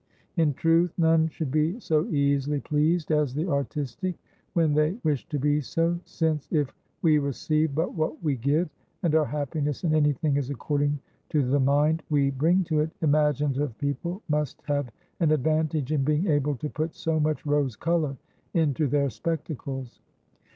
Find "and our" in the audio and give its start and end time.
9.03-9.25